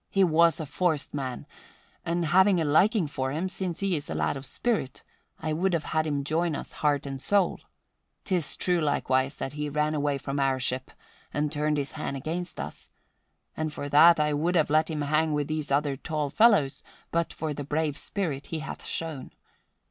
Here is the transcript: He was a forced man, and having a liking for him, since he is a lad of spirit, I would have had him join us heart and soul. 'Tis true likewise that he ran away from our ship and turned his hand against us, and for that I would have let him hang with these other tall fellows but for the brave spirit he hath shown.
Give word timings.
He 0.09 0.23
was 0.23 0.59
a 0.59 0.65
forced 0.65 1.13
man, 1.13 1.45
and 2.03 2.25
having 2.25 2.59
a 2.59 2.65
liking 2.65 3.05
for 3.05 3.29
him, 3.31 3.47
since 3.47 3.81
he 3.81 3.95
is 3.95 4.09
a 4.09 4.15
lad 4.15 4.35
of 4.35 4.47
spirit, 4.47 5.03
I 5.39 5.53
would 5.53 5.73
have 5.73 5.83
had 5.83 6.07
him 6.07 6.23
join 6.23 6.55
us 6.55 6.71
heart 6.71 7.05
and 7.05 7.21
soul. 7.21 7.59
'Tis 8.23 8.57
true 8.57 8.81
likewise 8.81 9.35
that 9.35 9.53
he 9.53 9.69
ran 9.69 9.93
away 9.93 10.17
from 10.17 10.39
our 10.39 10.59
ship 10.59 10.89
and 11.31 11.51
turned 11.51 11.77
his 11.77 11.91
hand 11.91 12.17
against 12.17 12.59
us, 12.59 12.89
and 13.55 13.71
for 13.71 13.89
that 13.89 14.19
I 14.19 14.33
would 14.33 14.55
have 14.55 14.71
let 14.71 14.89
him 14.89 15.03
hang 15.03 15.33
with 15.33 15.47
these 15.47 15.69
other 15.69 15.95
tall 15.95 16.31
fellows 16.31 16.81
but 17.11 17.31
for 17.31 17.53
the 17.53 17.63
brave 17.63 17.95
spirit 17.95 18.47
he 18.47 18.57
hath 18.57 18.83
shown. 18.83 19.29